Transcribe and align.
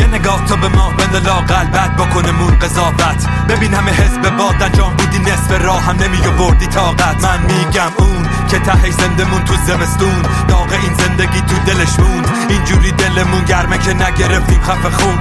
یه 0.00 0.06
نگاه 0.06 0.44
تو 0.44 0.56
به 0.56 0.68
ما 0.68 0.90
بند 0.90 1.26
لاقل 1.26 1.64
بعد 1.64 1.96
بکنه 1.96 2.30
مون 2.32 2.58
قضاوت. 2.58 3.26
ببین 3.48 3.74
همه 3.74 3.90
حزب 3.90 4.36
باد 4.36 4.62
انجام 4.62 4.96
بودی 4.96 5.18
نصف 5.18 5.64
راه 5.64 5.82
هم 5.82 5.96
نمی 5.96 6.18
بردی 6.38 6.66
طاقت. 6.66 7.24
من 7.24 7.40
میگم 7.42 7.92
اون 7.98 8.28
که 8.48 8.58
ته 8.58 8.90
زنده 8.90 9.24
مون 9.24 9.44
تو 9.44 9.54
زمستون. 9.66 10.22
داغ 10.48 10.72
این 10.82 10.94
زندگی 10.94 11.40
تو 11.40 11.56
دلش 11.66 11.98
موند. 11.98 12.28
اینجوری 12.48 12.92
دلمون 12.92 13.44
گرمه 13.44 13.78
که 13.78 13.94
نگرفتیم 13.94 14.60
خفه 14.60 14.90
خون. 14.90 15.18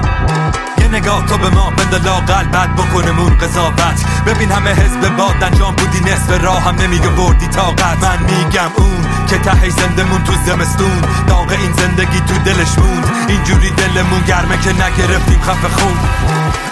نگاه 0.92 1.26
تو 1.26 1.38
به 1.38 1.50
ما 1.50 1.70
بند 1.70 2.06
لاقل 2.06 2.44
بعد 2.44 2.76
بکنه 2.76 3.12
مون 3.12 3.38
قضاوت. 3.38 4.06
ببین 4.26 4.52
همه 4.52 4.70
حزب 4.70 5.16
باد 5.16 5.44
انجام 5.44 5.76
بودی 5.76 6.00
نصف 6.00 6.44
راه 6.44 6.64
هم 6.64 6.76
نمی 6.76 7.00
بردی 7.00 7.48
طاقت. 7.48 8.04
من 8.04 8.20
میگم 8.24 8.72
اون 8.76 9.06
که 9.28 9.38
ته 9.38 9.70
زندمون 9.70 10.24
تو 10.24 10.34
زمستون. 10.46 11.02
داغ 11.28 11.52
این 11.52 11.72
زندگی 11.74 12.20
تو 12.20 12.38
دلش 12.46 12.78
موند. 12.78 13.06
اینجوری 13.28 13.70
دلمون 13.70 14.22
گرمه 14.22 14.58
که 14.58 14.74
نگرفتیم 14.74 15.42
خفه 15.42 15.68
خون. 15.68 15.98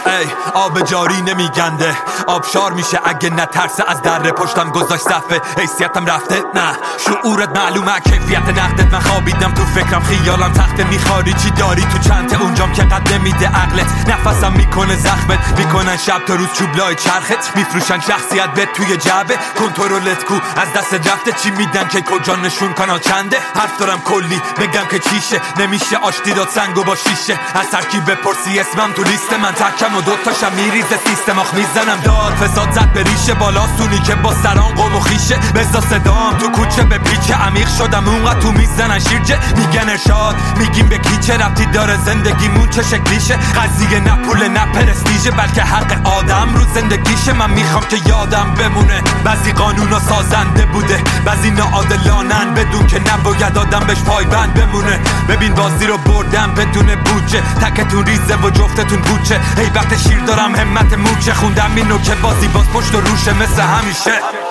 ای 0.06 0.28
آب 0.54 0.82
جاری 0.82 1.22
نمیگنده. 1.22 1.98
آبشار 2.28 2.74
میشه 2.74 3.00
اگه 3.06 3.30
نترسه 3.30 3.84
از 3.88 4.02
در 4.02 4.32
پشتم 4.32 4.70
گذاشت 4.70 5.04
صفه 5.04 5.42
حیثیتم 5.58 6.06
رفته؟ 6.06 6.36
نه. 6.56 6.72
شعورت 7.06 7.58
معلومه 7.58 8.00
کیفیت 8.00 8.50
نقدت. 8.50 8.94
من 8.94 9.00
خوابیدم 9.00 9.52
تو 9.52 9.66
فکرم 9.66 10.02
خیالم 10.04 10.54
تخته. 10.54 10.84
میخواری 10.84 11.34
چی 11.34 11.50
داری 11.52 11.82
تو 11.82 11.98
چنته 11.98 12.42
اونجام 12.42 12.74
که 12.74 12.84
قد 12.84 13.14
نمیده 13.14 13.48
عقلت. 13.48 14.07
نفسم 14.08 14.52
می‌کنه 14.54 14.96
زخمت 14.96 15.60
می‌کنن 15.60 15.98
شب 15.98 16.26
تا 16.26 16.36
روز 16.36 16.54
چوبلای 16.54 16.96
چرخت 16.96 17.56
میفروشن 17.56 18.00
شخصیت 18.00 18.50
به 18.50 18.66
توی 18.66 18.98
جعبه. 18.98 19.38
کنترلت 19.60 20.26
کو 20.26 20.34
از 20.34 20.74
دست 20.74 20.94
رفته. 20.94 21.32
چی 21.32 21.52
میدن 21.52 21.88
که 21.88 22.02
کجا 22.02 22.36
نشون 22.36 22.74
کانال 22.74 23.00
چنده؟ 23.00 23.38
حرف 23.56 23.78
دارم 23.80 24.02
کلی 24.02 24.42
بگم 24.60 24.86
که 24.92 25.00
چیشه. 25.00 25.42
نمیشه 25.60 25.98
آشتی 25.98 26.34
داد 26.34 26.50
سنگو 26.50 26.84
با 26.84 26.96
شیشه. 26.96 27.40
از 27.56 27.70
ترکیب 27.72 28.12
بپرسی 28.12 28.60
اسمم 28.60 28.92
تو 28.92 29.04
لیست 29.04 29.34
من. 29.34 29.52
تکم 29.52 29.96
و 29.96 30.02
دوتاشم 30.02 30.52
میریزه 30.54 30.98
سیستم. 31.06 31.40
آخ 31.40 31.54
می‌زنم. 31.54 32.00
داد 32.04 32.34
فساد 32.34 32.72
زد 32.72 32.94
به 32.94 33.04
ریشه. 33.04 33.34
بالا 33.34 33.68
سونی 33.78 34.00
که 34.00 34.16
با 34.16 34.34
سران 34.44 34.76
قوم 34.76 34.96
و 34.96 35.00
خیشه. 35.00 35.38
بزا 35.56 35.82
صدام 35.82 36.38
تو 36.38 36.50
کوچه. 36.50 36.84
به 36.84 36.98
پیچه 36.98 37.34
عمیق 37.34 37.70
شدم. 37.78 38.08
اونقدر 38.08 38.40
تو 38.40 38.52
می‌زنن 38.52 39.00
شیرجه. 39.00 39.40
میگن 39.56 39.90
ارشاد. 39.90 40.36
میگیم 40.58 40.90
به 40.90 40.98
کیچه 40.98 41.38
رفتی 41.38 41.66
داره؟ 41.66 41.98
زندگیمون 41.98 42.70
چه 42.70 42.84
شکلیشه؟ 42.84 43.38
قضیه 43.38 43.97
نه 44.00 44.16
پول 44.16 44.48
نه 44.48 44.66
پرستیژه 44.66 45.32
بلکه 45.32 45.64
حق 45.64 46.08
آدم. 46.08 46.54
رو 46.56 46.62
زندگیشه 46.74 47.34
من 47.34 47.52
می‌خوام 47.52 47.84
که 47.84 47.98
یادم 48.10 48.54
بمونه. 48.60 49.02
بعضی 49.24 49.52
قانونا 49.52 50.00
سازنده 50.00 50.66
بوده 50.66 51.04
بعضی 51.26 51.52
ناعادلانن. 51.52 52.54
بدون 52.54 52.88
که 52.88 53.00
نباید 53.14 53.58
آدم 53.58 53.80
بهش 53.88 54.00
پایبند 54.00 54.54
بمونه. 54.54 55.00
ببین 55.30 55.54
بازی 55.54 55.88
رو 55.88 55.98
بردم 55.98 56.54
بدون 56.54 56.96
بودجه. 56.96 57.42
تکتون 57.42 58.06
ریزه 58.06 58.36
و 58.36 58.50
جفتتون 58.50 59.02
بوچه 59.02 59.42
هی 59.58 59.70
وقت 59.76 59.98
شیر 59.98 60.20
دارم 60.20 60.56
همت 60.56 60.94
موچه. 60.94 61.34
خوندم 61.34 61.72
اینو 61.76 61.98
که 61.98 62.16
بازی 62.16 62.48
باز 62.48 62.66
پشت 62.74 62.96
و 62.96 63.02
روشه 63.02 63.34
مثل 63.34 63.62
همیشه. 63.62 64.47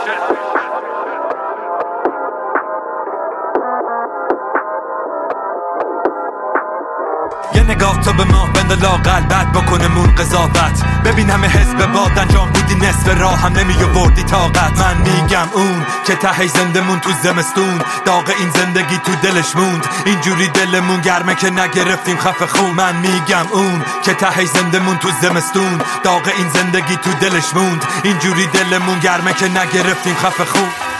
نگاه 7.68 8.00
تو 8.00 8.12
به 8.12 8.24
ما 8.24 8.46
بند 8.46 8.82
لاقل 8.82 9.20
بعد 9.20 9.52
بکنه 9.52 9.88
مون 9.88 10.14
قضاوت. 10.14 10.84
ببین 11.04 11.30
همه 11.30 11.46
حزب 11.46 11.92
باد 11.92 12.18
انجام 12.18 12.50
بودی 12.50 12.74
نصف 12.74 13.08
راه 13.20 13.40
هم 13.40 13.52
نمی 13.52 13.74
بردی 13.74 14.22
طاقت. 14.22 14.80
من 14.80 14.96
میگم 14.96 15.48
اون 15.52 15.86
که 16.04 16.14
ته 16.14 16.46
زندمون 16.46 17.00
تو 17.00 17.10
زمستون. 17.22 17.78
داغ 18.04 18.32
این 18.38 18.50
زندگی 18.50 18.98
تو 18.98 19.14
دلش 19.22 19.56
موند. 19.56 19.86
اینجوری 20.04 20.48
دلمون 20.48 21.00
گرمه 21.00 21.34
که 21.34 21.50
نگرفتیم 21.50 22.16
خفه 22.16 22.46
خون. 22.46 22.70
من 22.70 22.96
میگم 22.96 23.46
اون 23.52 23.84
که 24.02 24.14
ته 24.14 24.44
زندمون 24.44 24.96
تو 24.98 25.08
زمستون. 25.22 25.78
داغ 26.04 26.32
این 26.36 26.48
زندگی 26.48 26.96
تو 26.96 27.12
دلش 27.12 27.54
موند. 27.54 27.84
اینجوری 28.02 28.46
دلمون 28.46 28.98
گرمه 28.98 29.32
که 29.32 29.48
نگرفتیم 29.48 30.14
خفه 30.14 30.44
خون. 30.44 30.95